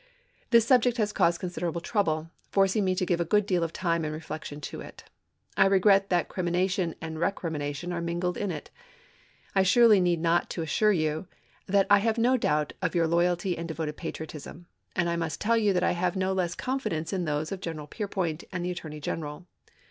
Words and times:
This 0.49 0.65
subject 0.65 0.97
has 0.97 1.13
caused 1.13 1.39
considerable 1.39 1.79
trouble, 1.79 2.31
forcing 2.49 2.83
me 2.83 2.95
to 2.95 3.05
give 3.05 3.21
a 3.21 3.23
good 3.23 3.45
deal 3.45 3.63
of 3.63 3.71
time 3.71 4.03
and 4.03 4.11
reflection 4.11 4.59
to 4.61 4.81
it. 4.81 5.03
I 5.55 5.67
regret 5.67 6.09
that 6.09 6.27
crimination 6.27 6.95
and 7.01 7.19
recrimination 7.19 7.93
are 7.93 8.01
mingled 8.01 8.35
in 8.35 8.49
it. 8.49 8.71
I 9.53 9.61
surely 9.61 10.01
need 10.01 10.19
not 10.19 10.49
to 10.49 10.63
assure 10.63 10.91
you 10.91 11.27
that 11.67 11.85
I 11.87 11.99
have 11.99 12.17
no 12.17 12.35
doubt 12.35 12.73
of 12.81 12.95
your 12.95 13.05
loyalty 13.05 13.55
and 13.55 13.67
devoted 13.67 13.95
patriotism; 13.95 14.65
and 14.95 15.07
I 15.07 15.17
must 15.17 15.39
tell 15.39 15.55
you 15.55 15.71
that 15.71 15.83
I 15.83 15.91
have 15.91 16.15
no 16.15 16.33
less 16.33 16.55
confidence 16.55 17.13
in 17.13 17.25
those 17.25 17.51
of 17.51 17.61
Governor 17.61 17.85
Peir 17.85 18.07
point 18.07 18.43
and 18.51 18.65
the 18.65 18.71
Attorney 18.71 18.99
General. 19.01 19.45